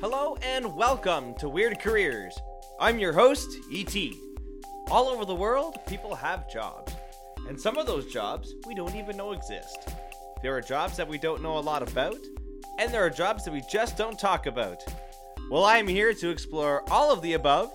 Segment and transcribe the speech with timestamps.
[0.00, 2.38] Hello and welcome to Weird Careers.
[2.78, 3.96] I'm your host, ET.
[4.92, 6.94] All over the world, people have jobs.
[7.48, 9.88] And some of those jobs we don't even know exist.
[10.40, 12.20] There are jobs that we don't know a lot about,
[12.78, 14.84] and there are jobs that we just don't talk about.
[15.50, 17.74] Well, I'm here to explore all of the above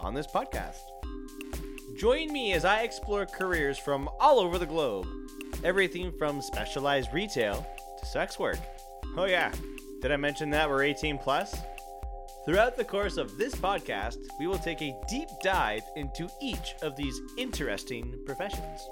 [0.00, 0.82] on this podcast.
[1.96, 5.06] Join me as I explore careers from all over the globe.
[5.64, 7.66] Everything from specialized retail
[7.98, 8.58] to sex work.
[9.16, 9.50] Oh, yeah,
[10.04, 11.56] did I mention that we're 18 plus?
[12.44, 16.94] Throughout the course of this podcast, we will take a deep dive into each of
[16.94, 18.86] these interesting professions.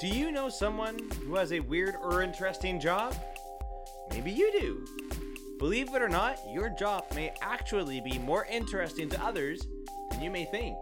[0.00, 3.14] Do you know someone who has a weird or interesting job?
[4.10, 4.84] Maybe you do.
[5.60, 9.64] Believe it or not, your job may actually be more interesting to others
[10.10, 10.76] than you may think.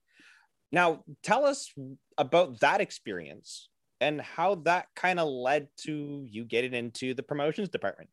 [0.71, 1.73] Now, tell us
[2.17, 3.69] about that experience
[4.01, 8.09] and how that kind of led to you getting into the promotions department.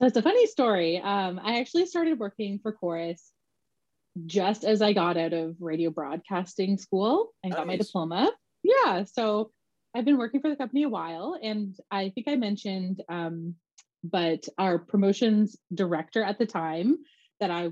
[0.00, 0.98] That's a funny story.
[0.98, 3.32] Um, I actually started working for Corus
[4.26, 7.58] just as I got out of radio broadcasting school and nice.
[7.58, 8.32] got my diploma.
[8.62, 9.04] Yeah.
[9.04, 9.50] So
[9.94, 11.38] I've been working for the company a while.
[11.40, 13.54] And I think I mentioned, um,
[14.02, 16.98] but our promotions director at the time
[17.40, 17.70] that I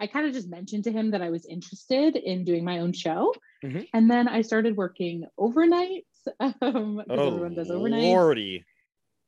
[0.00, 2.92] I kind of just mentioned to him that I was interested in doing my own
[2.92, 3.34] show.
[3.62, 3.82] Mm-hmm.
[3.92, 6.04] And then I started working overnights.
[6.38, 8.02] Um, oh, everyone does overnight.
[8.02, 8.64] Lordy.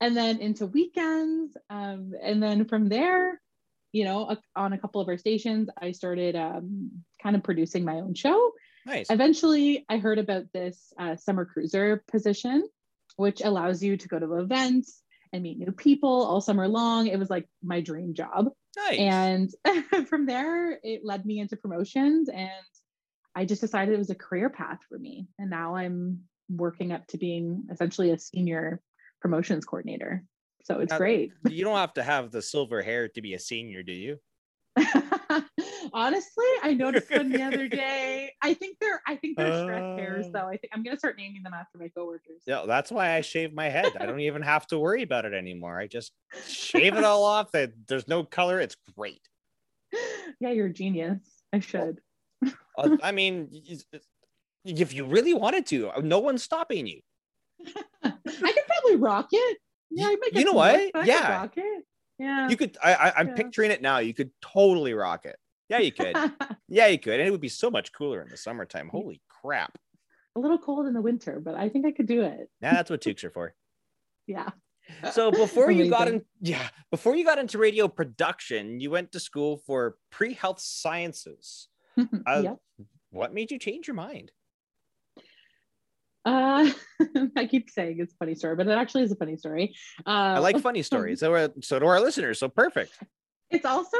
[0.02, 1.56] And then into weekends.
[1.70, 3.40] Um, and then from there,
[3.92, 6.90] you know, a, on a couple of our stations, I started um,
[7.22, 8.52] kind of producing my own show.
[8.84, 9.06] Nice.
[9.10, 12.68] Eventually, I heard about this uh, summer cruiser position,
[13.16, 15.01] which allows you to go to events
[15.32, 17.06] and meet new people all summer long.
[17.06, 18.48] It was like my dream job.
[18.76, 18.98] Nice.
[18.98, 19.54] And
[20.08, 22.50] from there, it led me into promotions, and
[23.34, 25.28] I just decided it was a career path for me.
[25.38, 26.20] And now I'm
[26.50, 28.80] working up to being essentially a senior
[29.20, 30.24] promotions coordinator.
[30.64, 31.32] So it's now, great.
[31.48, 34.18] you don't have to have the silver hair to be a senior, do you?
[35.94, 38.32] Honestly, I noticed one the other day.
[38.40, 40.46] I think they're I think they're stress uh, hairs though.
[40.46, 42.42] I think I'm gonna start naming them after my coworkers.
[42.46, 43.92] Yeah, that's why I shave my head.
[43.98, 45.78] I don't even have to worry about it anymore.
[45.78, 46.12] I just
[46.46, 47.50] shave it all off.
[47.52, 48.60] There's no color.
[48.60, 49.20] It's great.
[50.40, 51.20] Yeah, you're a genius.
[51.52, 52.00] I should.
[52.76, 53.48] uh, I mean,
[54.64, 57.00] if you really wanted to, no one's stopping you.
[58.02, 59.58] I could probably rock it.
[59.90, 60.90] Yeah, I you know what?
[61.04, 61.84] Yeah, rock it.
[62.18, 62.48] Yeah.
[62.48, 63.34] You could I, I am yeah.
[63.34, 63.98] picturing it now.
[63.98, 65.36] You could totally rock it.
[65.72, 66.14] Yeah, you could.
[66.68, 67.18] yeah, you could.
[67.18, 68.90] And it would be so much cooler in the summertime.
[68.90, 69.78] Holy crap.
[70.36, 72.50] A little cold in the winter, but I think I could do it.
[72.60, 73.54] Yeah, that's what toques are for.
[74.26, 74.50] yeah.
[75.12, 79.20] So before you got in yeah, before you got into radio production, you went to
[79.20, 81.68] school for pre-health sciences.
[82.26, 82.56] Uh, yep.
[83.10, 84.32] What made you change your mind?
[86.24, 86.70] Uh,
[87.36, 89.74] I keep saying it's a funny story, but it actually is a funny story.
[90.06, 91.20] Uh, I like funny stories.
[91.20, 92.38] So, so do our listeners.
[92.38, 92.98] So perfect.
[93.50, 93.98] It's also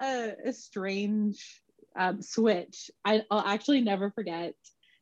[0.00, 1.62] a, a strange
[1.96, 2.90] um, switch.
[3.04, 4.54] I, will actually never forget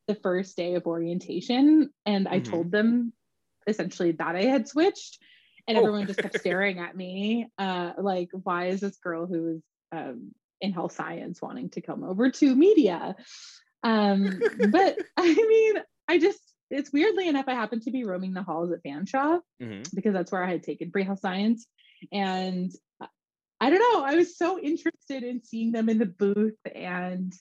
[0.06, 2.52] the first day of orientation, and I mm-hmm.
[2.52, 3.12] told them
[3.66, 5.18] essentially that I had switched,
[5.66, 5.80] and oh.
[5.80, 9.62] everyone just kept staring at me, uh, like, "Why is this girl who is
[9.92, 13.16] um, in health science wanting to come over to media?"
[13.82, 14.40] Um,
[14.70, 16.40] but I mean, I just
[16.70, 20.32] it's weirdly enough, I happened to be roaming the halls at Fanshawe hmm because that's
[20.32, 21.66] where I had taken pre-health science.
[22.10, 22.72] And
[23.62, 27.32] I don't know, I was so interested in seeing them in the booth and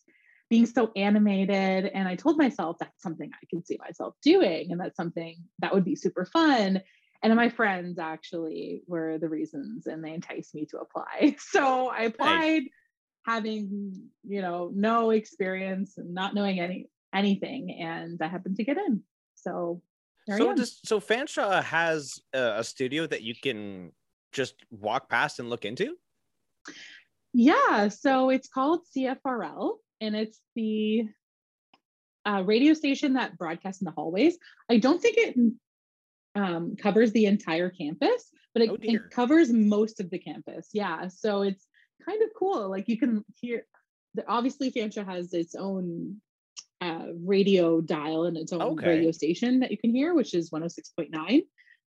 [0.51, 1.87] being so animated.
[1.87, 5.73] And I told myself that's something I can see myself doing, and that's something that
[5.73, 6.79] would be super fun.
[7.23, 11.37] And my friends actually were the reasons, and they enticed me to apply.
[11.39, 12.63] So I applied,
[13.25, 18.77] having you know no experience and not knowing any anything, and I happened to get
[18.77, 19.01] in.
[19.33, 19.81] So
[20.27, 23.91] So does so Fanshawe has a, a studio that you can
[24.31, 25.97] just walk past and look into?
[27.33, 31.07] Yeah, so it's called CFRL, and it's the
[32.25, 34.37] uh, radio station that broadcasts in the hallways.
[34.69, 35.37] I don't think it
[36.35, 40.69] um, covers the entire campus, but it, Oh, it covers most of the campus.
[40.73, 41.65] Yeah, so it's
[42.05, 42.69] kind of cool.
[42.69, 43.65] Like you can hear,
[44.13, 46.17] the, obviously, Fanshawe has its own
[46.81, 48.87] uh, radio dial and its own Okay.
[48.87, 51.43] radio station that you can hear, which is 106.9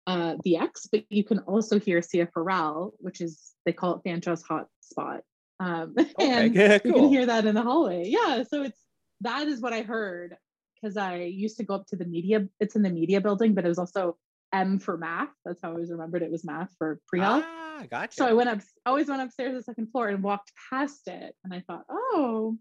[0.07, 5.21] uh, VX, but you can also hear CFRL, which is they call it Fanshawe's hotspot.
[5.59, 8.05] Um, and Okay, you can hear that in the hallway.
[8.07, 8.79] Yeah, so it's
[9.21, 10.35] that is what I heard
[10.75, 12.47] because I used to go up to the media.
[12.59, 14.17] It's in the media building, but it was also
[14.53, 15.29] M for math.
[15.45, 17.43] That's how I always remembered it was math for pre-health.
[17.45, 18.15] Ah, gotcha.
[18.15, 21.35] So I went up, always went upstairs to the second floor and walked past it,
[21.43, 22.57] and I thought, oh,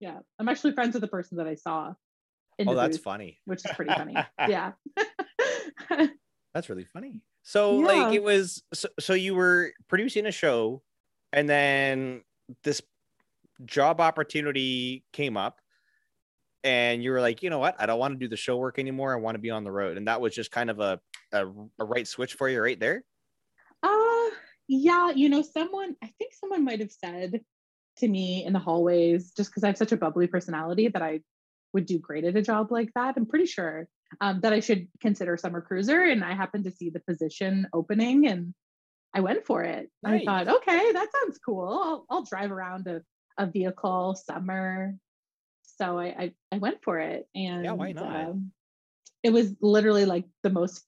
[0.00, 1.94] yeah, I'm actually friends with the person that I saw.
[2.58, 3.38] In oh, the that's booth, funny.
[3.44, 4.16] which is pretty funny.
[4.48, 4.72] yeah.
[6.58, 7.20] That's really funny.
[7.44, 7.86] So Yeah.
[7.86, 10.82] like it was so, so you were producing a show
[11.32, 12.24] and then
[12.64, 12.82] this
[13.64, 15.60] job opportunity came up
[16.64, 17.76] and you were like, you know what?
[17.78, 19.14] I don't want to do the show work anymore.
[19.14, 19.98] I want to be on the road.
[19.98, 21.00] And that was just kind of a,
[21.30, 21.46] a,
[21.78, 23.04] a right switch for you right there.
[23.84, 24.30] Uh
[24.66, 27.44] yeah, you know, someone I think someone might have said
[27.98, 31.20] to me in the hallways, just because I have such a bubbly personality that I
[31.72, 33.14] would do great at a job like that.
[33.16, 33.88] I'm pretty sure
[34.20, 36.02] um, that I should consider summer cruiser.
[36.02, 38.54] And I happened to see the position opening and
[39.14, 39.90] I went for it.
[40.02, 40.22] Nice.
[40.22, 41.68] I thought, okay, that sounds cool.
[41.68, 43.02] I'll, I'll drive around a,
[43.38, 44.94] a vehicle summer.
[45.62, 47.26] So I, I, I went for it.
[47.34, 48.28] And why not?
[48.28, 48.52] um,
[49.22, 50.84] it was literally like the most,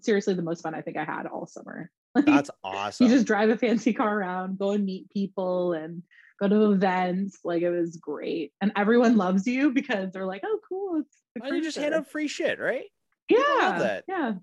[0.00, 1.90] seriously, the most fun I think I had all summer.
[2.14, 3.06] Like, That's awesome.
[3.06, 6.02] you just drive a fancy car around, go and meet people and
[6.40, 7.38] go to events.
[7.44, 8.52] Like it was great.
[8.60, 11.00] And everyone loves you because they're like, oh, cool.
[11.00, 12.86] It's don't you just hand cruiser." out free shit, right?
[13.28, 13.38] Yeah.
[13.38, 14.04] love that.
[14.08, 14.34] Yeah.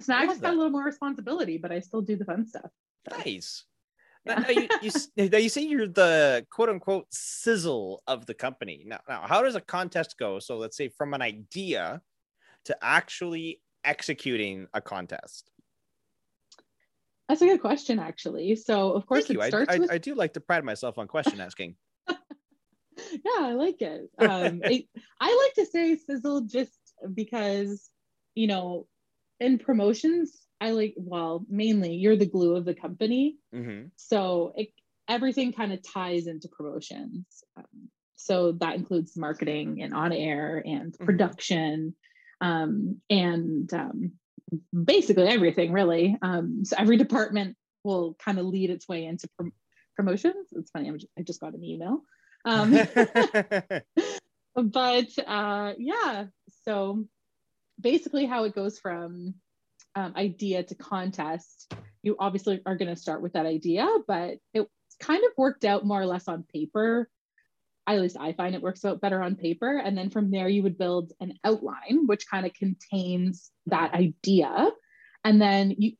[0.00, 2.24] So now I love just got a little more responsibility, but I still do the
[2.24, 2.70] fun stuff.
[3.10, 3.64] Nice.
[3.64, 3.66] Yeah.
[4.26, 8.84] Now, now you, you, now you say you're the quote unquote sizzle of the company.
[8.86, 10.38] Now, now, how does a contest go?
[10.40, 12.02] So let's say from an idea
[12.66, 15.50] to actually executing a contest.
[17.30, 18.56] That's a good question, actually.
[18.56, 20.98] So of course Thank it I, starts I, with I do like to pride myself
[20.98, 21.76] on question asking.
[22.08, 22.16] yeah,
[23.38, 24.10] I like it.
[24.18, 24.88] Um, it-
[25.20, 26.76] I like to say sizzle just
[27.14, 27.88] because,
[28.34, 28.88] you know,
[29.38, 33.36] in promotions, I like, well, mainly you're the glue of the company.
[33.54, 34.70] hmm So it,
[35.08, 37.44] everything kind of ties into promotions.
[37.56, 41.04] Um, so that includes marketing and on air and Mhm.
[41.04, 41.94] production
[42.40, 44.14] um, and um,
[44.84, 46.16] basically everything, really.
[46.22, 49.52] Um, so every department will kind of lead its way into prom-
[49.96, 50.48] promotions.
[50.52, 52.02] It's funny, just, I just got an email.
[52.44, 52.72] Um,
[54.54, 56.26] but uh, yeah,
[56.64, 57.04] so
[57.80, 59.34] basically, how it goes from
[59.94, 61.72] um, idea to contest,
[62.02, 64.66] you obviously are going to start with that idea, but it
[65.00, 67.08] kind of worked out more or less on paper.
[67.86, 69.78] At least I find it works out better on paper.
[69.78, 74.70] And then from there, you would build an outline, which kind of contains that idea.
[75.24, 75.92] And then you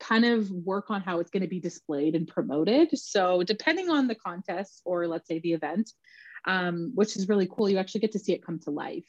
[0.00, 2.96] kind of work on how it's going to be displayed and promoted.
[2.98, 5.90] So, depending on the contest or let's say the event,
[6.46, 9.04] um, which is really cool, you actually get to see it come to life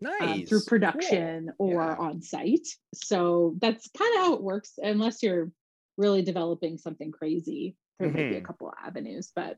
[0.00, 0.20] nice.
[0.20, 0.66] um, through Cool.
[0.66, 1.96] production or Yeah.
[1.98, 2.66] on site.
[2.94, 5.50] So that's kind of how it works, unless you're
[5.96, 7.76] really developing something crazy.
[7.98, 8.44] There might be a Mhm.
[8.44, 9.56] couple of avenues, but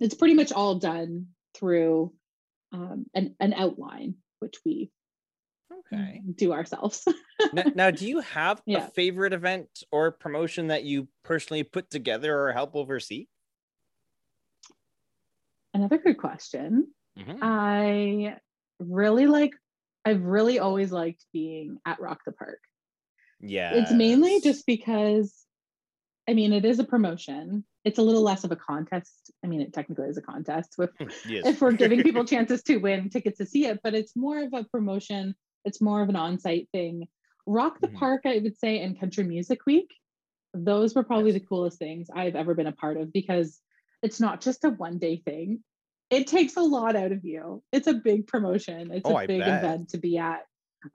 [0.00, 2.12] it's pretty much all done through
[2.72, 4.90] um, an, an outline, which we
[5.92, 6.22] Okay.
[6.34, 7.06] do ourselves.
[7.52, 8.86] now, now, do you have Yeah.
[8.86, 13.26] a favorite event or promotion that you personally put together or help oversee?
[15.74, 16.88] Another good question.
[17.18, 17.38] Mhm.
[17.40, 18.36] I
[18.78, 19.52] really like,
[20.04, 22.58] I've really always liked being at Rock the Park.
[23.40, 23.74] yeah.
[23.76, 25.41] It's mainly just because,
[26.28, 27.64] I mean, it is a promotion.
[27.84, 29.32] It's a little less of a contest.
[29.44, 30.90] I mean, it technically is a contest with
[31.26, 31.44] yes.
[31.46, 34.52] if we're giving people chances to win tickets to see it, but it's more of
[34.54, 35.34] a promotion.
[35.64, 37.08] It's more of an on-site thing.
[37.46, 37.94] Rock the Mhm.
[37.96, 39.90] Park, I would say, and Country Music Week.
[40.54, 41.40] Those were probably Yes.
[41.40, 43.60] the coolest things I've ever been a part of because
[44.02, 45.64] it's not just a one-day thing.
[46.10, 47.64] It takes a lot out of you.
[47.72, 48.92] It's a big promotion.
[48.92, 50.46] It's Oh, a big event to be at.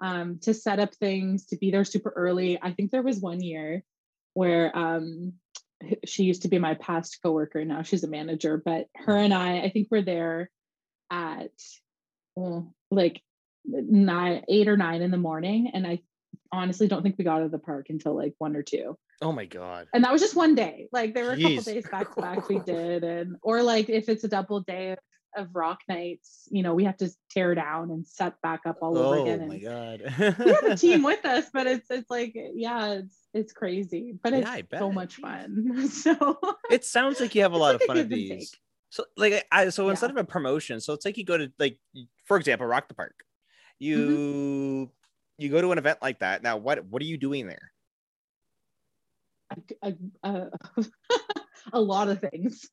[0.02, 2.62] um, to set up things, to be there super early.
[2.62, 3.84] I think there was one year
[4.34, 5.34] where um,
[6.06, 7.64] she used to be my past coworker.
[7.66, 10.50] Now she's a manager, but her and I, I think we're there
[11.12, 11.52] at
[12.36, 13.22] well, like
[13.66, 16.00] nine, eight or nine in the morning, and I
[16.52, 18.98] honestly don't think we got out of the park until like one or two.
[19.22, 19.88] Oh my god!
[19.94, 20.88] And that was just one day.
[20.92, 21.58] Like there were a Jeez.
[21.58, 24.96] couple days back to back we did, and or like if it's a double day
[25.36, 28.98] of, rock nights, you know, we have to tear down and set back up all
[28.98, 29.42] over Oh again.
[29.44, 30.02] Oh my god!
[30.46, 34.34] we have a team with us, but it's it's like yeah, it's it's crazy, but
[34.34, 35.88] Yeah, it's I so much fun.
[35.90, 38.56] So it sounds like you have a lot like of fun of these.
[38.90, 40.18] So like I so instead Yeah.
[40.18, 41.80] of a promotion, so it's like you go to like
[42.26, 43.24] for example, Rock the Park.
[43.80, 44.84] You Mm-hmm.
[45.44, 46.44] you go to an event like that.
[46.44, 47.72] Now what what are you doing there?
[49.84, 50.86] a, a, a,
[51.74, 52.70] a lot of things.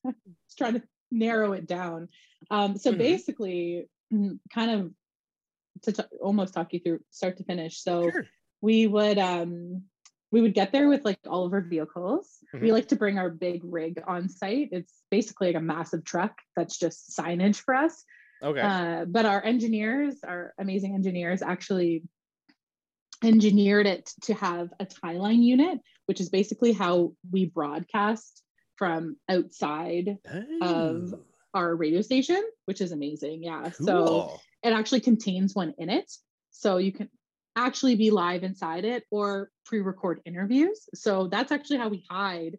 [0.46, 0.82] Just trying to
[1.14, 2.08] narrow it down.
[2.50, 2.98] Um, so Mhm.
[2.98, 4.94] basically, mm, kind of
[5.82, 7.82] to t- almost talk you through start to finish.
[7.82, 8.26] So Sure.
[8.60, 9.84] we would um,
[10.30, 12.38] we would get there with like all of our vehicles.
[12.52, 12.72] We Mhm.
[12.72, 14.70] like to bring our big rig on site.
[14.72, 18.04] It's basically like a massive truck that's just signage for us.
[18.42, 18.60] Okay.
[18.60, 22.02] Uh, but our engineers, our amazing engineers, actually
[23.22, 28.43] engineered it to have a Tieline unit, which is basically how we broadcast
[28.76, 30.18] from outside
[30.62, 31.14] of
[31.52, 33.44] our radio station, which is amazing.
[33.44, 33.70] Yeah.
[33.70, 36.10] So it actually contains one in it.
[36.50, 37.08] So you can
[37.56, 40.88] actually be live inside it or pre record interviews.
[40.94, 42.58] So that's actually how we hide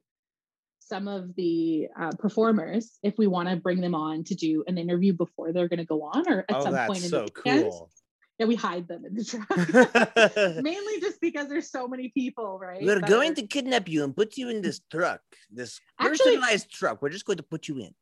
[0.79, 4.77] some of the uh, performers if we want to bring them on to do an
[4.77, 7.31] interview before they're going to go on or at oh, some point in so the
[7.31, 7.89] cool.
[8.37, 9.23] Yeah, we hide them in the
[10.55, 10.61] truck.
[10.63, 12.81] Mainly just because there's so many people, right?
[12.83, 16.69] We're that going to kidnap you and put you in this truck, this Actually- personalized
[16.69, 17.01] truck.
[17.01, 17.93] We're just going to put you in.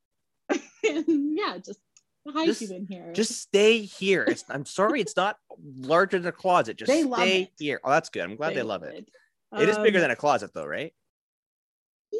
[1.37, 1.79] yeah, just
[2.27, 3.13] hide Just- you in here.
[3.13, 4.23] Just stay here.
[4.27, 5.37] It's, I'm sorry, it's not
[5.77, 6.77] larger than a closet.
[6.77, 7.79] Just They stay here.
[7.83, 8.23] Oh, that's good.
[8.23, 8.95] I'm glad they, love it.
[9.53, 9.61] it.
[9.61, 10.93] It is bigger Um, than a closet, though, right?
[12.11, 12.19] yeah,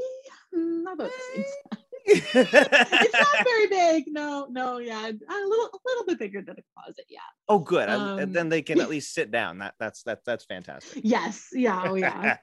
[0.54, 1.44] not about the same
[1.74, 1.83] size.
[2.06, 4.06] It's not very big.
[4.08, 7.06] No, no, yeah, a little, a little bit bigger than a closet.
[7.10, 7.20] Yeah.
[7.50, 7.90] oh, good.
[7.90, 9.60] Um, and then they can at least sit down.
[9.60, 11.02] That that's that that's fantastic.
[11.06, 11.50] Yes.
[11.54, 11.84] Yeah.
[11.88, 12.38] Oh, yeah.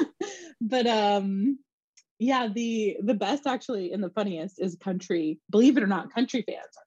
[0.60, 1.58] but um,
[2.18, 2.48] yeah.
[2.52, 5.40] The the best actually, and the funniest is country.
[5.50, 6.82] Believe it or not, country fans are.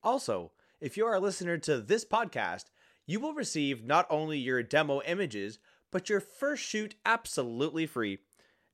[0.04, 2.66] Also, if you are a listener to this podcast,
[3.06, 5.60] you will receive not only your demo images,
[5.92, 8.18] but your first shoot absolutely free.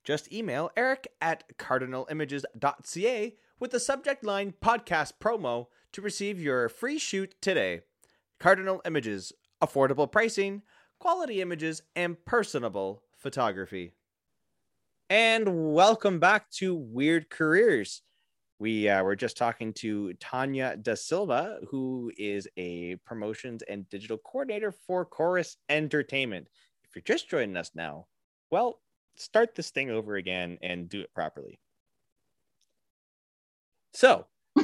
[0.04, 6.98] Just email eric at cardinalimages.ca with the subject line podcast promo to receive your free
[6.98, 7.82] shoot today.
[8.40, 10.62] Cardinal Images, affordable pricing,
[10.98, 13.92] quality images, and personable photography.
[15.12, 18.04] And welcome back to Weird Careers.
[18.60, 24.20] We uh, were just talking to Tanya Da Silva, who is a promotions and digital
[24.20, 26.48] coordinator for Corus Entertainment.
[26.84, 28.06] If you're just joining us now,
[28.52, 28.82] well,
[29.16, 31.60] start this thing over again and do it properly.
[33.96, 34.28] So,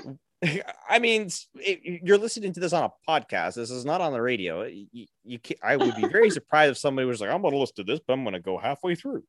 [0.88, 3.56] I mean, it, you're listening to this on a podcast.
[3.56, 4.66] This is not on the radio.
[4.66, 7.78] You, you I would be very surprised if somebody was like, "I'm going to listen
[7.78, 9.24] to this, but I'm going to go halfway through."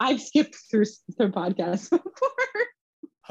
[0.00, 2.02] I've skipped through through podcasts before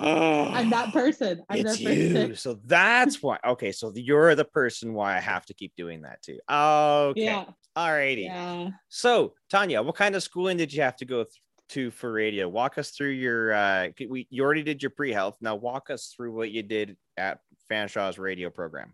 [0.02, 2.36] i'm that person i'm it's that person you.
[2.36, 3.38] So that's why.
[3.46, 6.40] Okay, so you're the person why I have to keep doing that too.
[6.50, 7.46] Okay, yeah
[7.78, 8.24] alrighty.
[8.24, 12.12] yeah So Tanya, what kind of schooling did you have to go th- to for
[12.12, 12.48] radio?
[12.48, 13.52] Walk us through your.
[13.54, 15.38] uh We you already did your pre-health.
[15.42, 18.94] Now walk us through what you did at Fanshawe's radio program.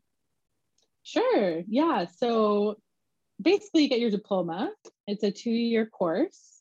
[1.04, 1.62] Sure.
[1.68, 2.06] Yeah.
[2.18, 2.78] So
[3.40, 4.72] basically you get your diploma.
[5.08, 6.55] It's a two-year course.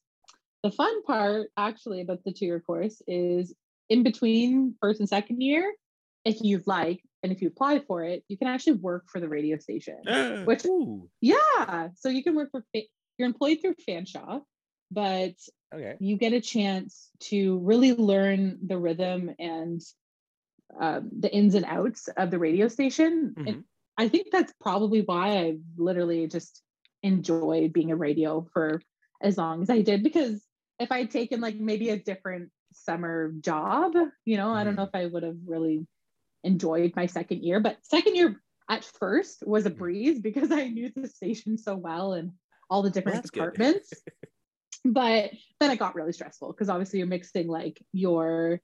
[0.64, 3.54] The fun part actually about the two-year course is
[3.90, 5.74] in between first and second year,
[6.24, 9.28] if you'd like, and if you apply for it, you can actually work for the
[9.28, 9.98] radio station.
[10.46, 14.40] which Ooh, yeah, so you can work for you're employed through Fanshawe,
[14.90, 15.34] but
[15.74, 15.96] okay.
[16.00, 19.82] you get a chance to really learn the rhythm and
[20.80, 23.34] um, the ins and outs of the radio station.
[23.46, 23.64] And Mhm.
[23.98, 26.62] I think that's probably why I literally just
[27.02, 28.80] enjoyed being a radio for
[29.20, 30.02] as long as I did.
[30.02, 30.42] Because
[30.78, 34.94] if I'd taken like maybe a different summer job, you know, I don't know if
[34.94, 35.86] I would have really
[36.42, 37.60] enjoyed my second year.
[37.60, 39.76] But second year at first was a Mhm.
[39.78, 42.32] breeze because I knew the station so well and
[42.70, 44.02] all the different that's departments
[44.84, 48.60] but then it got really stressful because obviously you're mixing like your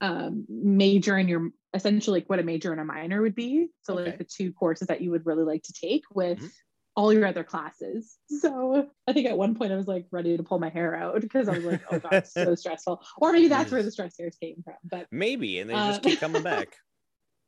[0.00, 3.94] um major and your essentially like what a major and a minor would be so
[3.94, 4.10] Okay.
[4.10, 6.50] like the two courses that you would really like to take with Mhm.
[6.98, 8.16] All your other classes.
[8.42, 11.20] So i think at one point i was like ready to pull my hair out
[11.20, 13.00] because i was like oh god it's so stressful.
[13.18, 16.08] Or maybe that's where the stress hairs came from but Maybe, and they just Uh,
[16.08, 16.68] keep coming back.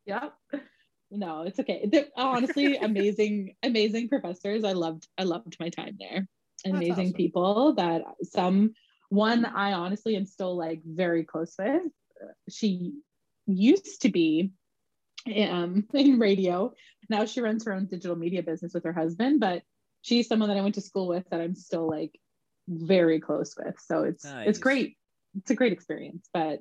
[0.06, 0.28] yeah
[1.10, 1.88] no it's okay.
[1.90, 4.62] They're honestly amazing amazing professors.
[4.62, 6.20] I loved i loved my time there.
[6.64, 7.12] That's amazing awesome.
[7.24, 8.74] people that some
[9.08, 11.82] one i honestly am still like very close with
[12.48, 12.92] she
[13.46, 14.52] used to be
[15.48, 16.72] um in radio
[17.10, 19.62] now she runs her own digital media business with her husband but
[20.02, 22.18] she's someone that i went to school with that i'm still like
[22.68, 23.74] very close with.
[23.80, 24.48] So it's Nice.
[24.48, 24.96] it's great.
[25.36, 26.28] It's a great experience.
[26.32, 26.60] But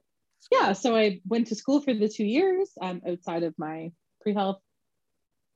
[0.51, 3.91] yeah so i went to school for the two years um, outside of my
[4.21, 4.61] pre-health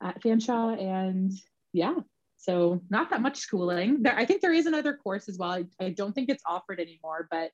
[0.02, 1.32] at fanshawe and
[1.72, 1.96] yeah
[2.38, 4.04] so not that much schooling.
[4.04, 5.52] There i think there is another course as well.
[5.52, 7.52] I, I don't think it's offered anymore but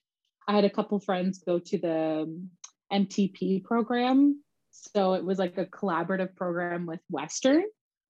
[0.48, 2.48] i had a couple friends go to the
[2.92, 4.42] mtp program
[4.94, 7.64] so it was like a collaborative program with western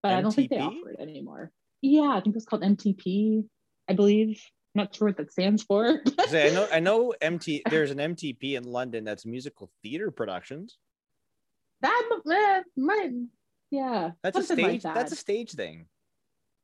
[0.04, 0.68] but i don't think they MTP?
[0.68, 3.44] offer it anymore yeah i think it was called mtp
[3.90, 4.42] i believe
[4.76, 7.14] I'm not sure what that stands for Say, I know, I know.
[7.22, 7.64] MT.
[7.70, 10.78] There's an MTP in London that's musical theater productions.
[11.82, 13.12] That uh, might,
[13.72, 14.12] yeah.
[14.22, 14.60] That's a stage.
[14.60, 14.94] Like that.
[14.94, 15.88] That's a stage thing.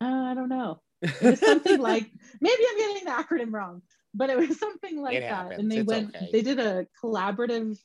[0.01, 0.81] uh, I don't know.
[1.01, 3.81] It was something like maybe I'm getting the acronym wrong,
[4.13, 5.57] but it was something like that.
[5.57, 6.15] And they It's went.
[6.15, 6.29] okay.
[6.31, 7.75] They did a collaborative,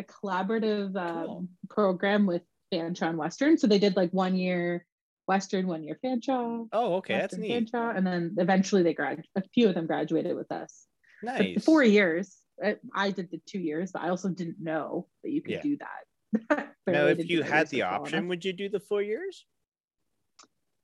[0.00, 1.48] a collaborative um, Cool.
[1.68, 3.58] program with Fanshawe and Western.
[3.58, 4.86] So they did like one year
[5.26, 6.66] Western, one year Fanshawe.
[6.72, 7.70] Oh, okay, that's neat.
[7.72, 9.22] Fanshawe, and then eventually they grad.
[9.36, 10.86] A few of them graduated with us.
[11.22, 11.64] But Nice.
[11.64, 12.36] four years.
[12.62, 15.62] I, I did the two years, but I also didn't know that you could Yeah.
[15.62, 16.66] do that.
[16.86, 19.44] Now, if you had the option, would you do the four years?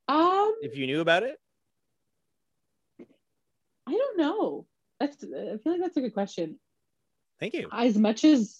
[0.07, 1.37] um, If you knew about it?
[3.87, 4.65] I don't know.
[4.99, 6.59] That's I feel like that's a good question.
[7.39, 7.67] Thank you.
[7.71, 8.57] As much as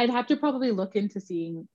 [0.00, 1.68] I'd have to probably look into seeing,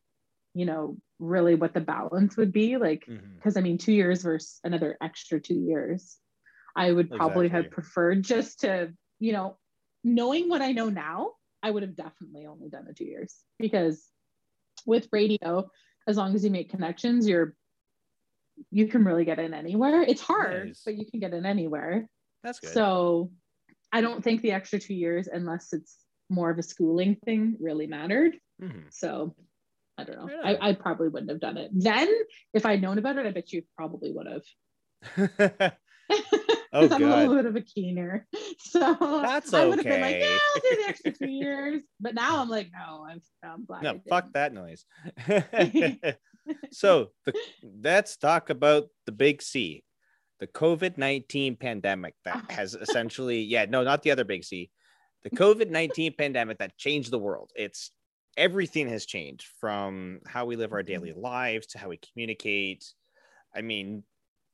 [0.55, 3.05] you know, really what the balance would be like.
[3.05, 3.35] Mm-hmm.
[3.35, 6.17] Because I mean, two years versus another extra two years,
[6.75, 9.57] I would probably have preferred just to, you know,
[10.03, 14.03] knowing what I know now, I would have definitely only done the two years because
[14.87, 15.69] with radio,
[16.07, 17.55] as long as you make connections, you're
[18.71, 20.01] you can really get in anywhere.
[20.01, 20.81] It's hard, Nice.
[20.83, 22.07] but you can get in anywhere.
[22.43, 22.71] That's good.
[22.71, 23.31] So
[23.91, 27.87] I don't think the extra two years, unless it's more of a schooling thing, really
[27.87, 28.35] mattered.
[28.61, 28.85] Mhm.
[28.91, 29.35] So
[29.97, 30.29] I don't know.
[30.43, 31.71] I, I probably wouldn't have done it.
[31.73, 32.09] Then
[32.53, 35.73] if I'd known about it, I bet you probably would have.
[36.73, 38.27] Oh, Because I'm a little bit of a keener.
[38.59, 39.63] So That's okay.
[39.63, 41.81] I would have been like, yeah, I'll do the extra two years.
[42.01, 43.83] But now I'm like, no, I'm, I'm glad.
[43.83, 44.85] No, fuck that noise.
[46.71, 47.33] so the,
[47.81, 49.83] let's talk about the big C,
[50.39, 52.53] the COVID 19 pandemic that Oh.
[52.53, 54.69] has essentially, yeah, no, not the other big C,
[55.25, 57.51] the COVID 19 pandemic that changed the world.
[57.55, 57.91] It's
[58.37, 62.85] everything has changed from how we live our daily lives to how we communicate.
[63.53, 64.03] I mean,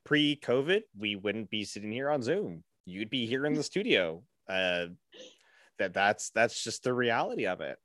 [0.06, 2.64] pre COVID, we wouldn't be sitting here on Zoom.
[2.86, 4.24] You'd be here in the studio.
[4.50, 4.88] Uh,
[5.82, 7.78] that that's that's just the reality of it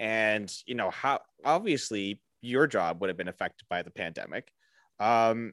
[0.00, 4.50] and you know how obviously your job would have been affected by the pandemic
[4.98, 5.52] um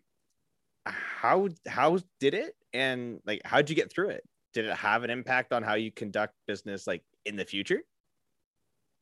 [0.86, 5.10] how how did it and like how'd you get through it did it have an
[5.10, 7.82] impact on how you conduct business like in the future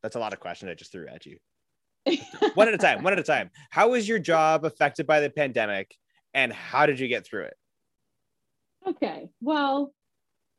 [0.03, 1.37] that's a lot of questions i just threw at you
[2.53, 5.29] one at a time one at a time how was your job affected by the
[5.29, 5.95] pandemic
[6.33, 7.55] and how did you get through it
[8.87, 9.29] okay.
[9.41, 9.93] Well,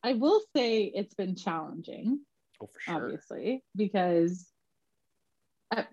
[0.03, 2.21] I will say it's been challenging.
[2.61, 4.47] oh for sure obviously, because
[5.75, 5.83] uh,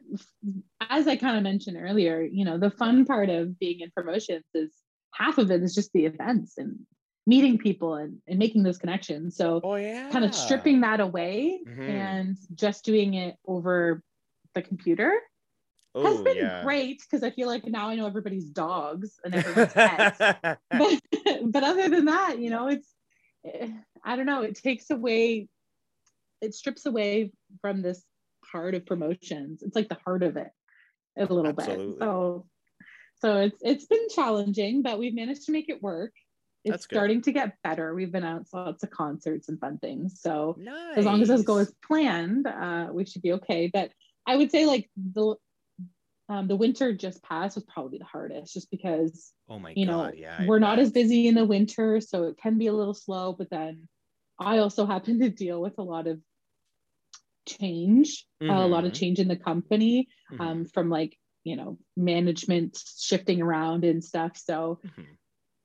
[0.88, 4.44] as I kind of mentioned earlier, you know, the fun part of being in promotions
[4.54, 4.72] is
[5.12, 6.78] half of it is just the events and
[7.28, 9.36] meeting people and, and making those connections.
[9.36, 11.88] So oh yeah kind of stripping that away Mhm.
[11.88, 14.02] and just doing it over
[14.54, 15.12] the computer
[16.02, 16.62] has Oh, been yeah.
[16.64, 20.18] great because I feel like now I know everybody's dogs and everyone's pets.
[20.72, 21.00] but,
[21.52, 22.94] but other than that, you know, it's
[23.44, 23.68] eh,
[24.02, 24.42] I don't know.
[24.42, 25.48] It takes away,
[26.40, 28.02] it strips away from this
[28.50, 29.62] part of promotions.
[29.62, 30.48] It's like the heart of it
[31.18, 31.92] a little Absolutely.
[31.92, 31.98] bit.
[32.00, 32.46] So,
[33.20, 36.12] so it's it's been challenging, but we've managed to make it work.
[36.68, 36.96] It's That's good.
[36.96, 37.94] starting to get better.
[37.94, 40.20] We've been out lots of concerts and fun things.
[40.20, 40.98] So nice.
[40.98, 43.70] as long as those go as planned, uh, we should be okay.
[43.72, 43.90] But
[44.26, 45.36] I would say like the
[46.28, 50.12] um, the winter just passed was probably the hardest, just because oh my you know
[50.14, 50.44] yeah.
[50.46, 53.32] We're not as busy in the winter, so it can be a little slow.
[53.32, 53.88] But then
[54.38, 56.20] I also happen to deal with a lot of
[57.46, 58.94] change, a lot of Mhm.
[58.94, 60.40] change in the company, Mhm.
[60.40, 64.36] um, from like you know management shifting around and stuff.
[64.36, 64.80] So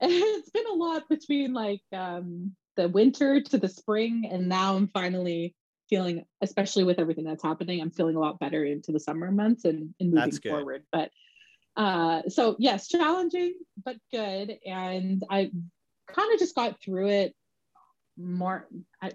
[0.00, 4.88] It's been a lot between like um, the winter to the spring and now i'm
[4.88, 5.54] finally
[5.88, 9.64] feeling especially with everything that's happening i'm feeling a lot better into the summer months
[9.64, 11.10] and, and moving forward but
[11.76, 13.54] uh so yes challenging
[13.84, 15.50] but good and i
[16.08, 17.34] kind of just got through it
[18.16, 18.66] more
[19.02, 19.10] i,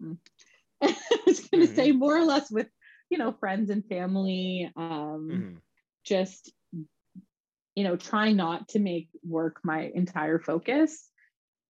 [0.00, 0.16] mm.
[0.82, 0.94] I
[1.26, 1.74] was gonna Mhm.
[1.76, 2.68] say more or less with
[3.10, 5.56] you know friends and family um Mhm.
[6.04, 6.52] just
[7.76, 11.08] you know try not to make work my entire focus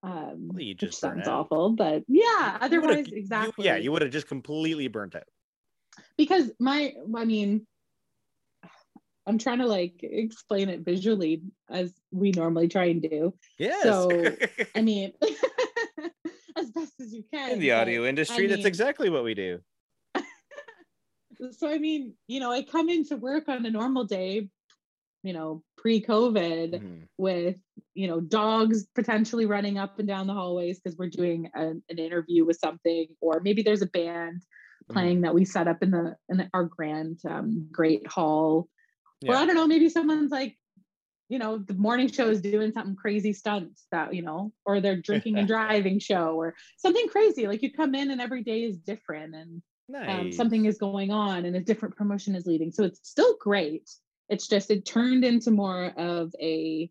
[0.03, 1.41] um Well, you which just burn sounds out.
[1.41, 5.15] awful but yeah You would've- otherwise you- exactly yeah, you would have just completely burnt
[5.15, 5.23] out.
[6.17, 7.67] because my i mean
[9.27, 13.83] i'm trying to like explain it visually as we normally try and do Yes.
[13.83, 14.09] So,
[14.75, 15.11] i mean
[16.55, 19.23] as best as you can in the but, audio industry, I that's mean, exactly what
[19.23, 19.59] we do.
[21.51, 24.49] so i mean you know i come into work on a normal day
[25.23, 27.07] you know pre-covid Mhm.
[27.17, 27.57] with
[27.93, 31.99] you know dogs potentially running up and down the hallways because we're doing an, an
[31.99, 34.41] interview with something or maybe there's a band
[34.91, 35.23] playing Mm-hmm.
[35.23, 38.67] that we set up in the in our grand um, great hall
[39.27, 40.57] or i don't know maybe someone's like
[41.27, 45.01] you know the morning show is doing something crazy stunts that you know or they're
[45.01, 48.77] drinking and driving show or something crazy like you come in and every day is
[48.79, 50.07] different and Nice.
[50.07, 52.71] um, something is going on and a different promotion is leading.
[52.71, 53.89] So it's still great.
[54.29, 56.89] It's just it turned into more of a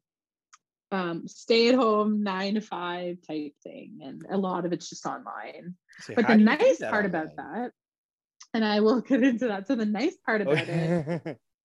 [0.91, 5.07] um, stay at home nine to five type thing, and a lot of it's just
[5.07, 5.75] online.
[6.01, 7.73] So But the do you do nice part about that,
[8.55, 9.67] and I will get into that.
[9.67, 11.39] So the nice part about it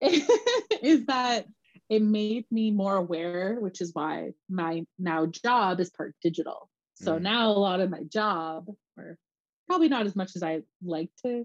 [0.82, 1.46] is that
[1.88, 6.68] it made me more aware, which is why my now job is part digital.
[6.94, 7.22] So Mm.
[7.22, 9.18] now a lot of my job, or
[9.66, 11.44] probably not as much as I like to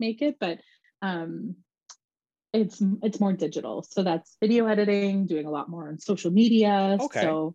[0.00, 0.58] make it, but
[1.02, 1.56] um,
[2.52, 3.82] it's it's more digital.
[3.82, 6.96] So that's video editing, doing a lot more on social media.
[7.00, 7.20] Okay.
[7.20, 7.54] So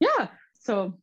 [0.00, 0.28] yeah,
[0.60, 0.94] so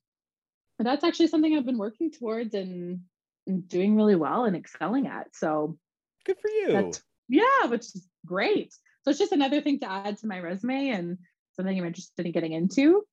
[0.80, 3.02] that's actually something I've been working towards and,
[3.48, 5.36] and doing really well and excelling at.
[5.36, 5.78] So
[6.26, 6.92] Good for you.
[7.30, 8.74] yeah, which is great.
[9.04, 11.18] So it's just another thing to add to my resume and
[11.56, 13.04] something I'm interested in getting into.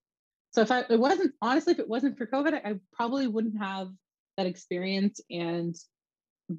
[0.52, 3.58] So if I it wasn't honestly, if it wasn't for COVID, I, I probably wouldn't
[3.58, 3.88] have
[4.36, 5.76] that experience and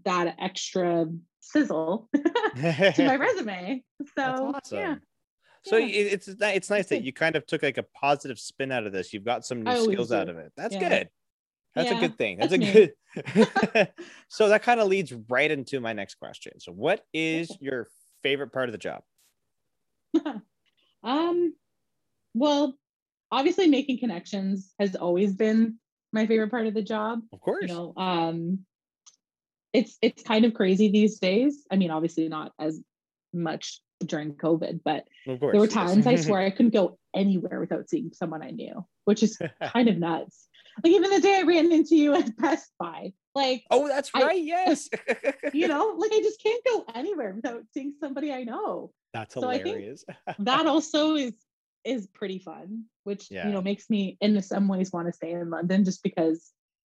[0.05, 1.07] that extra
[1.41, 3.83] sizzle to my resume.
[4.17, 4.77] So awesome.
[4.77, 4.95] yeah,
[5.63, 5.87] So yeah.
[6.13, 9.11] it's it's nice that you kind of took like a positive spin out of this.
[9.13, 10.53] You've got some new skills out of it.
[10.55, 10.89] That's Yeah.
[10.89, 11.09] good.
[11.73, 12.37] That's a good thing.
[12.37, 12.91] That's, that's a
[13.85, 13.93] good.
[14.27, 16.59] so that kind of leads right into my next question.
[16.59, 17.87] So, what is your
[18.23, 19.03] favorite part of the job?
[21.03, 21.55] um,
[22.33, 22.75] well,
[23.31, 25.77] obviously making connections has always been
[26.13, 27.21] my favorite part of the job.
[27.31, 27.61] Of course.
[27.61, 28.65] you know um
[29.73, 32.79] it's it's kind of crazy these days i mean obviously not as
[33.33, 35.39] much during covid but course.
[35.51, 39.23] there were times i swear i couldn't go anywhere without seeing someone i knew which
[39.23, 39.37] is
[39.73, 40.47] kind of nuts
[40.83, 44.23] like even the day i ran into you at best buy like oh, that's I-
[44.23, 44.43] right.
[44.43, 44.89] yes.
[45.53, 49.47] you know like i just can't go anywhere without seeing somebody i know that's so
[49.47, 50.03] I think- hilarious.
[50.39, 51.33] that also is
[51.83, 53.47] is pretty fun which Yeah.
[53.47, 56.51] you know makes me in some ways want to stay in london just because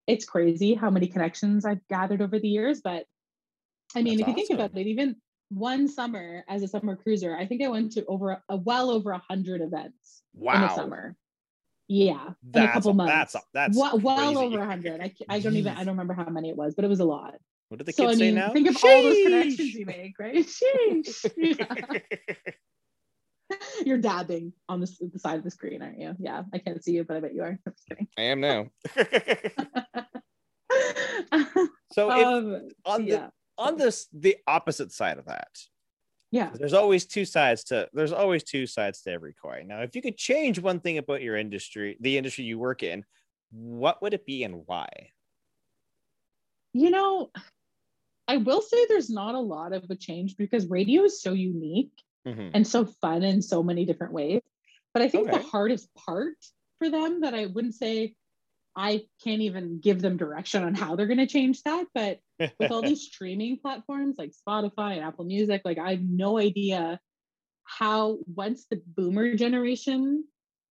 [0.08, 3.06] it's crazy how many connections i've gathered over the years but
[3.96, 5.16] i mean That's if you think about it even
[5.50, 9.12] one summer as a summer cruiser i think i went to over a well over
[9.12, 10.66] a hundred events in wow.
[10.66, 11.16] a summer.
[11.88, 13.34] Yeah in a couple months.
[13.34, 15.02] That's that's well, well over a hundred.
[15.02, 17.06] I, I don't even i don't remember how many it was but it was a
[17.06, 17.36] lot.
[17.70, 18.52] What did the so kids i say mean now?
[18.52, 20.36] think of all those connections you make right?
[20.36, 21.32] Sheesh.
[21.38, 22.00] Yeah.
[23.86, 26.16] You're dabbing on the, the side of the screen, aren't you?
[26.20, 27.60] Yeah, I can't see you, but I bet you are.
[27.66, 28.08] I'm just kidding.
[28.18, 28.68] I am now.
[31.92, 33.28] so if, um, on the yeah,
[33.58, 35.48] on this the opposite side of that,
[36.32, 36.50] yeah.
[36.54, 39.68] there's always two sides to there's always two sides to every coin.
[39.68, 43.04] Now, if you could change one thing about your industry, the industry you work in,
[43.52, 44.88] what would it be and why?
[46.74, 47.32] You know,
[48.28, 51.92] I will say there's not a lot of a change because radio is so unique
[52.26, 52.56] Mhm.
[52.56, 54.42] and so fun in so many different ways.
[54.94, 55.32] But I think Okay.
[55.32, 56.38] the hardest part
[56.80, 58.16] for them that I wouldn't say
[58.76, 61.88] I can't even give them direction on how they're going to change that.
[61.94, 62.20] But
[62.60, 67.00] with all these streaming platforms like Spotify and Apple Music, like I have no idea
[67.64, 70.26] how once the boomer generation,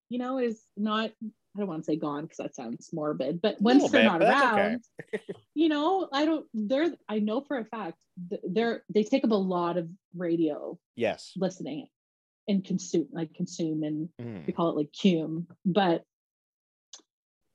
[0.08, 1.12] you know, is not,
[1.54, 4.20] I don't want to say gone because that sounds morbid, but once they're bit, not
[4.20, 4.60] that's okay.
[4.60, 4.84] around,
[5.54, 7.98] you know, I don't, they're, I know for a fact
[8.44, 11.32] they're, they take up a lot of radio yes.
[11.36, 11.86] listening
[12.48, 14.46] and consume, like consume and Mhm.
[14.46, 16.04] we call it like cume, but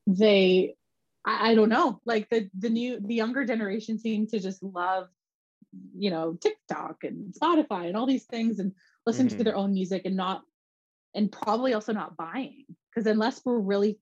[0.07, 0.75] they
[1.25, 5.09] I, I don't know, like the the new the younger generation seem to just love,
[5.95, 8.73] you know, TikTok and Spotify and all these things and
[9.05, 9.38] listen Mhm.
[9.38, 10.43] to their own music and not
[11.13, 12.65] and probably also not buying.
[12.93, 13.99] Because unless we're really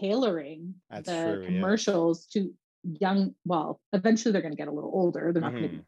[0.00, 1.46] tailoring That's the true, yeah.
[1.46, 2.52] commercials to
[2.84, 5.30] young, well, eventually they're gonna get a little older.
[5.32, 5.78] They're not gonna Mhm.
[5.78, 5.84] be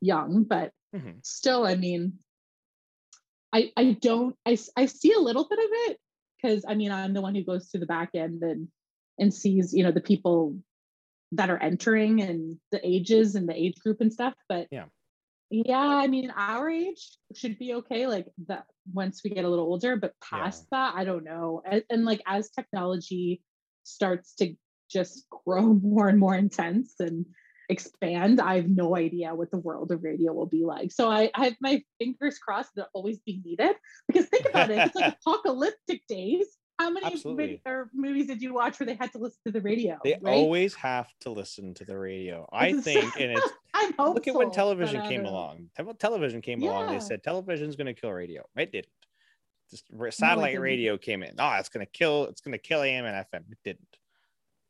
[0.00, 1.18] young, but Mhm.
[1.24, 2.18] still i mean
[3.52, 6.00] i i don't I I see a little bit of it
[6.36, 8.68] because i mean i'm the one who goes to the back end and
[9.18, 10.56] and sees you know the people
[11.32, 14.86] that are entering and the ages and the age group and stuff but Yeah.
[15.50, 19.66] Yeah i mean our age should be okay like that once we get a little
[19.66, 20.40] older but Yeah.
[20.40, 23.42] past that i don't know and, and like as technology
[23.84, 24.54] starts to
[24.90, 27.26] just grow more and more intense and
[27.68, 30.90] expand, I have no idea what the world of radio will be like.
[30.90, 33.76] So I, I have my fingers crossed that it'll always be needed.
[34.06, 36.46] Because think about it, it's like apocalyptic days.
[36.78, 37.60] How many Absolutely.
[37.92, 39.98] movies did you watch where they had to listen to the radio?
[40.04, 40.32] They right?
[40.34, 42.48] always have to listen to the radio.
[42.52, 45.30] I think, and it's I'm hopeful, look at when television came know.
[45.30, 45.70] along.
[45.98, 46.86] Television came along.
[46.88, 46.98] They Yeah.
[47.00, 48.44] said television's going to kill radio.
[48.56, 48.86] It didn't.
[49.70, 49.86] Just
[50.16, 50.62] satellite didn't.
[50.62, 51.34] radio came in.
[51.38, 52.24] Oh, it's going to kill.
[52.26, 53.50] It's going to kill AM and FM.
[53.50, 53.96] It didn't.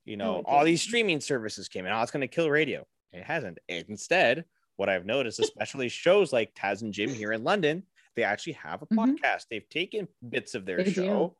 [0.07, 0.89] You No, know, it all these didn't.
[0.89, 1.93] streaming services came in.
[1.93, 2.87] Oh, it's going to kill radio.
[3.13, 3.59] It hasn't.
[3.69, 7.83] Instead, what I've noticed, especially shows like Taz and Jim here in London,
[8.17, 8.97] they actually have a Mhm.
[9.19, 9.45] podcast.
[9.51, 11.35] They've taken bits of their They do.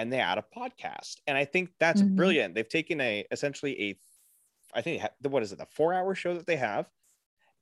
[0.00, 1.16] And they add a podcast.
[1.26, 2.16] And I think that's Mhm.
[2.16, 2.54] brilliant.
[2.54, 3.98] They've taken a essentially a
[4.72, 6.88] I think ha- what is it, the four hour show that they have,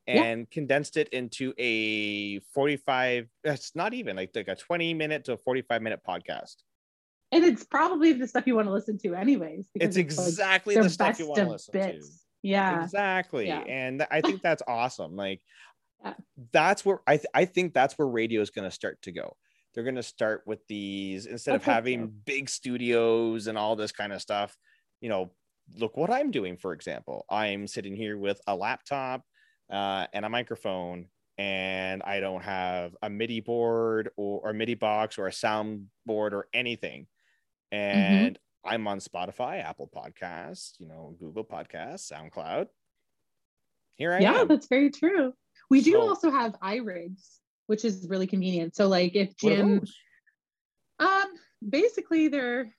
[0.07, 0.25] Yeah.
[0.25, 5.33] and condensed it into a 45, it's not even like, like a 20 minute to
[5.33, 6.57] a 45 minute podcast.
[7.33, 9.69] And it's probably the stuff you want to listen to anyways.
[9.75, 12.03] It's like exactly their the stuff you want to listen to.
[12.43, 12.83] Yeah.
[12.85, 13.47] Exactly.
[13.47, 13.61] Yeah.
[13.61, 15.17] And I think that's awesome.
[15.17, 15.41] Like
[16.05, 16.15] Yeah.
[16.53, 19.35] that's where I, th- I think that's where radio is going to start to go.
[19.75, 22.13] They're going to start with these instead of having so.
[22.25, 24.57] big studios and all this kind of stuff.
[25.01, 25.31] You know,
[25.77, 27.25] look what I'm doing, for example.
[27.31, 29.23] I'm sitting here with a laptop
[29.71, 35.19] uh, and a microphone, and I don't have a MIDI board or, or MIDI box
[35.19, 37.07] or a sound board or anything.
[37.71, 42.67] And I'm on Spotify, Apple Podcasts, you know, Google Podcasts, SoundCloud.
[43.95, 44.35] Here I yeah, am.
[44.35, 45.35] Yeah, that's very true.
[45.71, 48.75] We do So- also have iRigs, which is really convenient.
[48.75, 49.85] So like if Jim
[50.99, 51.27] um
[51.69, 52.75] basically they're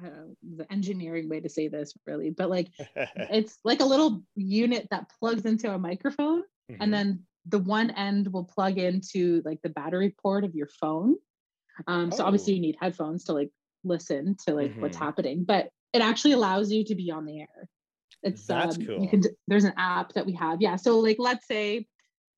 [0.00, 2.68] I don't know the engineering way to say this really, but like
[3.16, 6.76] it's like a little unit that plugs into a microphone Mhm.
[6.80, 11.16] and then the one end will plug into like the battery port of your phone.
[11.86, 12.56] Um, so obviously Oh.
[12.56, 13.50] you need headphones to like
[13.84, 15.00] listen to like what's Mhm.
[15.00, 17.68] happening, but it actually allows you to be on the air.
[18.22, 19.00] It's That's um, cool.
[19.02, 20.60] you can there's an app that we have.
[20.60, 20.76] Yeah.
[20.76, 21.86] So like let's say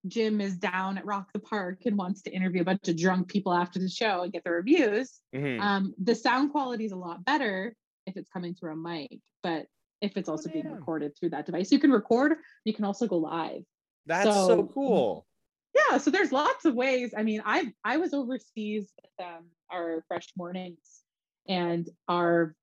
[0.07, 3.27] Jim is down at Rock the Park and wants to interview a bunch of drunk
[3.27, 5.19] people after the show and get the reviews.
[5.33, 5.59] Mhm.
[5.59, 7.75] Um, the sound quality is a lot better
[8.07, 9.67] if it's coming through a mic, but
[10.01, 13.07] if it's Oh, also being recorded through that device, you can record, you can also
[13.07, 13.63] go live
[14.07, 15.27] That's so, so- cool.
[15.75, 20.03] yeah so there's lots of ways i mean i i was overseas with um, our
[20.07, 21.03] fresh mornings
[21.47, 22.55] and our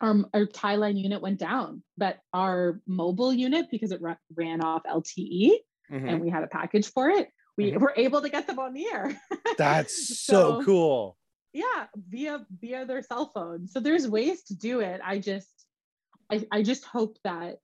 [0.00, 4.82] our, our Tieline unit went down but our mobile unit because it ra- ran off
[4.84, 5.54] lte
[5.90, 6.08] Mhm.
[6.10, 7.30] and we had a package for it.
[7.56, 7.80] We Mhm.
[7.80, 9.20] were able to get them on the air.
[9.58, 11.18] That's so, So- cool.
[11.52, 13.66] yeah via via their cell phone.
[13.68, 15.00] So there's ways to do it.
[15.04, 15.48] I just
[16.28, 17.58] i, I just hope that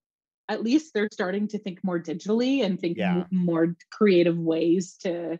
[0.49, 3.25] at least they're starting to think more digitally and think Yeah.
[3.31, 5.39] more creative ways to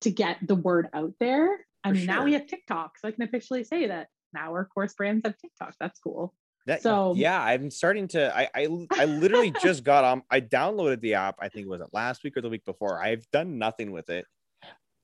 [0.00, 1.64] to get the word out there.
[1.84, 4.64] I For mean now we have tiktok so i can officially say that now our
[4.66, 5.74] Corus brands have tiktok.
[5.78, 6.34] That's cool
[6.66, 8.34] That, So- yeah, I'm starting to.
[8.36, 10.22] I, I I literally just got on.
[10.30, 11.36] I downloaded the app.
[11.38, 13.02] I think it was it last week or the week before.
[13.02, 14.24] I've done nothing with it.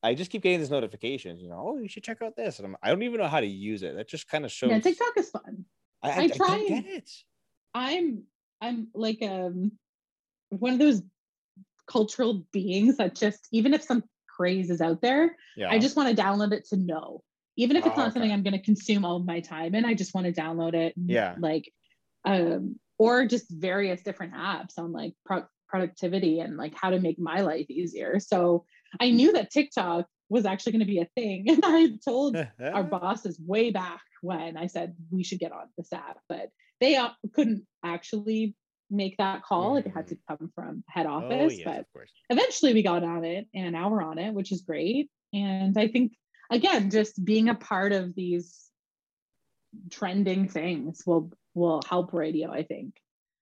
[0.03, 1.43] I just keep getting these notifications.
[1.43, 3.41] You know, oh, you should check out this, and I'm, I don't even know how
[3.41, 3.95] to use it.
[3.97, 4.71] That just kind of shows.
[4.71, 5.65] yeah tiktok is fun
[6.03, 7.11] I, I, I I try and- get it.
[7.75, 8.23] i'm
[8.63, 9.73] i'm like um
[10.49, 11.03] one of those
[11.87, 15.71] cultural beings that just even if some craze is out there Yeah.
[15.71, 17.23] I just want to download it to know.
[17.61, 18.33] Even if it's Oh, not something.
[18.33, 20.95] I'm going to consume all of my time in, I just want to download it.
[20.97, 21.35] Yeah.
[21.39, 21.71] Like,
[22.25, 27.19] um, or just various different apps on like pro- productivity and like how to make
[27.19, 28.19] my life easier.
[28.21, 28.65] So
[29.01, 31.47] I knew that TikTok was actually going to be a thing.
[31.49, 35.93] And I told our bosses way back when I said we should get on this
[35.93, 38.55] app, but they uh, couldn't actually
[38.91, 39.75] make that call.
[39.77, 39.89] Mm-hmm.
[39.89, 40.21] It had to mm.
[40.29, 41.55] come from head oh, office.
[41.55, 41.85] Oh, yes, but
[42.29, 45.11] eventually we got on it and now we're on it, which is great.
[45.33, 46.13] And I think,
[46.51, 48.71] again, just being a part of these
[49.91, 52.95] trending things will will help radio, I think.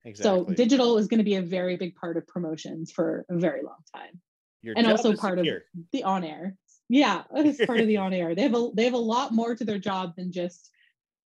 [0.05, 0.45] Exactly.
[0.47, 3.63] So digital is going to be a very big part of promotions for a very
[3.63, 4.21] long time.
[4.61, 5.57] Your and also part secure.
[5.57, 6.55] of the on air.
[6.87, 8.35] Yeah, it's part of the on air.
[8.35, 10.69] They have a they have a lot more to their job than just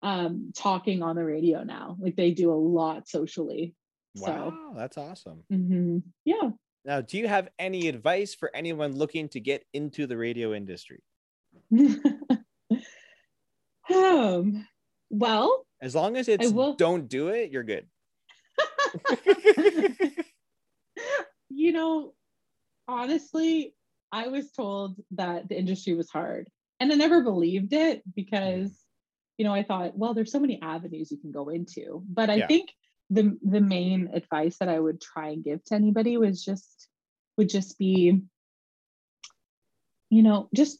[0.02, 1.96] um, talking on the radio now.
[1.98, 3.74] Like they do a lot socially.
[4.16, 5.42] Wow, so, that's awesome.
[5.52, 5.98] Mm-hmm.
[6.24, 6.50] Yeah.
[6.84, 11.00] Now, do you have any advice for anyone looking to get into the radio industry?
[13.94, 14.66] um,
[15.10, 17.86] well, as long as it's don't do it, you're good.
[21.50, 22.14] you know,
[22.88, 23.74] honestly,
[24.12, 26.48] I was told that the industry was hard
[26.80, 28.70] and I never believed it because,
[29.38, 32.02] you know, I thought, well, there's so many avenues you can go into.
[32.08, 32.46] But I yeah.
[32.46, 32.70] think
[33.10, 36.88] the the main advice that I would try and give to anybody was just
[37.36, 38.22] would just be,
[40.10, 40.78] you know, just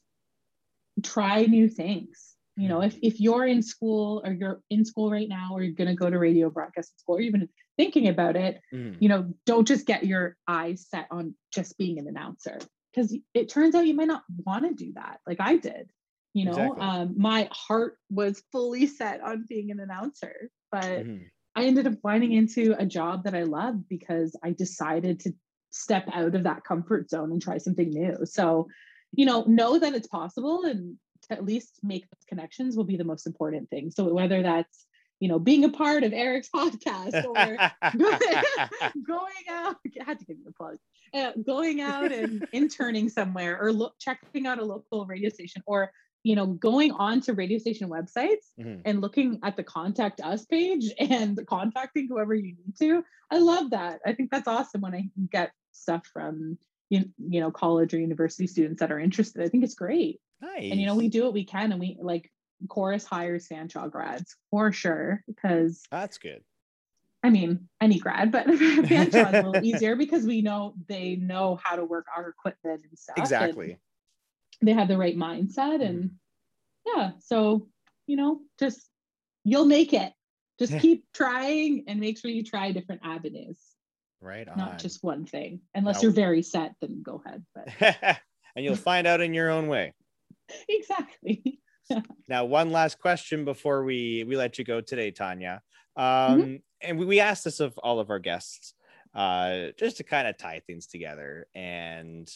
[1.05, 5.27] try new things you know if, if you're in school or you're in school right
[5.27, 8.61] now or you're going to go to radio broadcast school or even thinking about it
[8.73, 8.95] mm.
[8.99, 12.57] you know don't just get your eyes set on just being an announcer
[12.93, 15.89] because it turns out you might not want to do that like i did
[16.33, 16.81] you know exactly.
[16.81, 21.21] um, my heart was fully set on being an announcer but mm.
[21.55, 25.33] i ended up finding into a job that i loved because i decided to
[25.71, 28.65] step out of that comfort zone and try something new so
[29.13, 32.97] you know know that it's possible and to at least make those connections will be
[32.97, 33.91] the most important thing.
[33.91, 34.85] So whether that's
[35.19, 37.57] you know being a part of Eric's podcast or
[39.07, 40.77] going out, I had to give you a plug,
[41.13, 45.91] uh, going out and interning somewhere or look checking out a local radio station or
[46.25, 48.81] you know going on to radio station websites mm-hmm.
[48.83, 53.69] and looking at the contact us page and contacting whoever you need to i love
[53.69, 56.57] that i think that's awesome when i get stuff from
[56.89, 60.71] you, you know college or university students that are interested i think it's great Nice.
[60.71, 62.31] And you know, we do what we can and we like
[62.67, 66.43] Corus hires Fanshawe grads for sure because that's good.
[67.23, 71.59] I mean, any grad, but Fanshawe is a little easier because we know they know
[71.63, 73.17] how to work our equipment and stuff.
[73.17, 73.79] Exactly.
[74.61, 76.11] They have the right mindset and mm.
[76.85, 77.11] yeah.
[77.19, 77.67] So,
[78.07, 78.89] you know, just
[79.43, 80.13] you'll make it.
[80.59, 83.57] Just keep trying and make sure you try different avenues.
[84.21, 84.47] Right.
[84.47, 84.57] On.
[84.57, 85.61] Not just one thing.
[85.73, 87.45] Unless you're very set, then go ahead.
[87.53, 87.69] But
[88.55, 89.93] and you'll find out in your own way.
[90.69, 91.59] exactly.
[92.27, 95.61] now, one last question before we we let you go today, Tanya.
[95.95, 96.55] Um, mm-hmm.
[96.81, 98.73] And we, we asked this of all of our guests,
[99.13, 102.29] uh, just to kind of tie things together and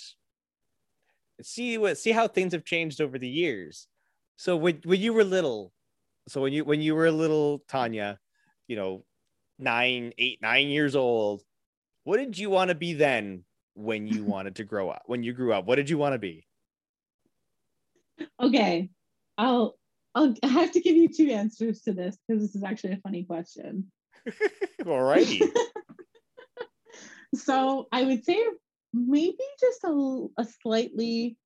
[1.41, 3.87] see what see how things have changed over the years.
[4.37, 5.73] So when when you were little,
[6.27, 8.19] so when you when you were a little Tanya,
[8.67, 9.03] you know,
[9.57, 11.43] nine, eight, nine years old,
[12.09, 13.43] what did you want to be then
[13.75, 15.03] when you wanted to grow up?
[15.05, 16.47] When you grew up, what did you want to be?
[18.41, 18.89] okay,
[19.37, 19.77] I'll
[20.15, 23.01] I'll I have to give you two answers to this because this is actually a
[23.03, 23.91] funny question.
[24.87, 25.43] All righty.
[27.35, 28.43] so I would say
[28.91, 31.37] maybe just a, a slightly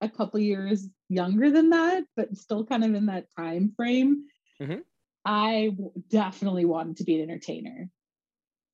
[0.00, 4.24] a couple years younger than that, but still kind of in that time frame.
[4.60, 4.80] Mm-hmm.
[5.24, 5.76] I
[6.10, 7.88] definitely wanted to be an entertainer.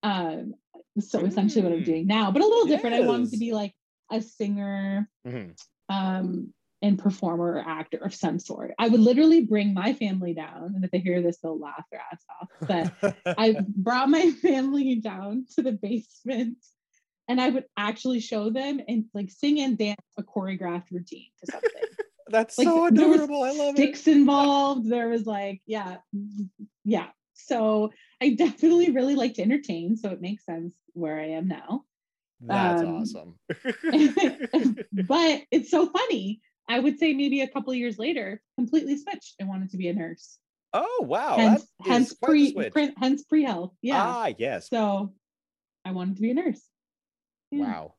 [0.03, 0.55] Um,
[0.99, 2.09] so essentially what I'm doing mm.
[2.09, 2.97] now, but a little different.
[2.97, 3.05] Yes.
[3.05, 3.75] I wanted to be like
[4.11, 5.51] a singer, mm-hmm.
[5.95, 8.73] um, and performer or actor of some sort.
[8.79, 12.01] I would literally bring my family down, and if they hear this, they'll laugh their
[12.13, 12.49] ass off.
[12.63, 16.59] But I brought my family down to the basement,
[17.29, 21.53] and I would actually show them and like sing and dance a choreographed routine to
[21.53, 21.71] something.
[22.29, 23.43] That's like, so adorable.
[23.43, 24.03] I love sticks it.
[24.03, 24.89] Sticks involved.
[24.89, 25.97] There was like, yeah,
[26.85, 27.09] yeah.
[27.51, 27.91] So
[28.23, 29.97] I definitely really like to entertain.
[29.97, 31.83] So it makes sense where I am now.
[32.41, 33.39] That's um, awesome.
[35.07, 39.49] but it's so funny I would say maybe a couple years later, completely switched and
[39.49, 40.39] wanted to be a nurse.
[40.73, 41.35] Oh wow!
[41.37, 43.73] Hence, hence pre, pre, hence pre health.
[43.83, 44.05] Yeah.
[44.07, 44.71] Ah yes.
[44.71, 45.13] So
[45.85, 46.63] I wanted to be a nurse.
[47.51, 47.65] Yeah.
[47.65, 47.95] Wow.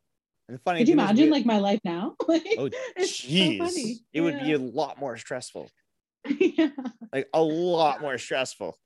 [0.48, 0.80] And funny.
[0.80, 2.16] Could you imagine like my life now?
[2.30, 4.22] like, oh jeez, so it yeah.
[4.22, 5.70] would be a lot more stressful.
[6.40, 6.70] yeah.
[7.12, 8.78] Like a lot more stressful.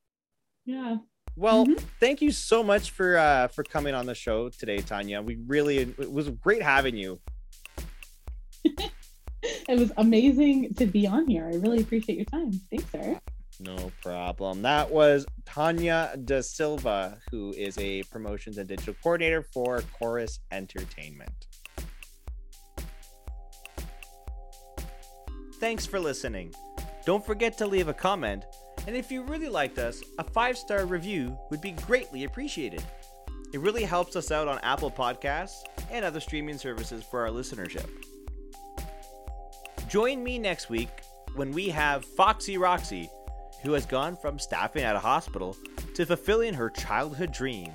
[0.65, 0.97] Yeah.
[1.35, 1.85] Well, mm-hmm.
[1.99, 5.21] thank you so much for uh for coming on the show today, Tanya.
[5.21, 7.19] We really it was great having you.
[8.63, 11.45] it was amazing to be on here.
[11.45, 12.51] I really appreciate your time.
[12.69, 13.19] Thanks, sir.
[13.59, 14.61] No problem.
[14.63, 21.47] That was Tanya Da Silva, who is a promotions and digital coordinator for Corus Entertainment.
[25.65, 26.53] thanks for listening.
[27.07, 28.45] Don't forget to leave a comment,
[28.87, 32.83] and if you really liked us, a five star review would be greatly appreciated.
[33.53, 37.87] It really helps us out on Apple Podcasts and other streaming services for our listenership.
[39.87, 40.89] Join me next week
[41.35, 43.09] when we have Foxy Roxy,
[43.63, 45.55] who has gone from staffing at a hospital
[45.93, 47.71] to fulfilling her childhood dream.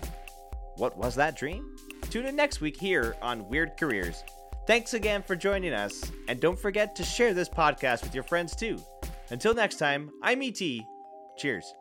[0.76, 1.76] What was that dream?
[2.10, 4.22] Tune in next week here on Weird Careers.
[4.66, 8.54] Thanks again for joining us, and don't forget to share this podcast with your friends
[8.54, 8.78] too.
[9.30, 10.60] Until next time, I'm ET.
[11.40, 11.74] Cheers.